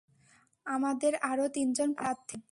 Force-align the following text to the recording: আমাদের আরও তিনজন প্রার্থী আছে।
আমাদের 0.65 1.13
আরও 1.21 1.45
তিনজন 1.49 1.89
প্রার্থী 1.93 2.35
আছে। 2.35 2.39